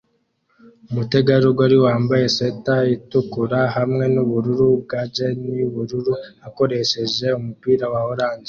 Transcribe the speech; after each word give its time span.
Umutegarugori 0.89 1.77
wambaye 1.85 2.25
swater 2.35 2.81
itukura 2.95 3.59
hamwe 3.75 4.03
nubururu 4.13 4.67
bwa 4.81 5.01
jean 5.13 5.39
yubururu 5.59 6.13
akoresheje 6.47 7.27
umupira 7.39 7.85
wa 7.93 8.01
orange 8.11 8.39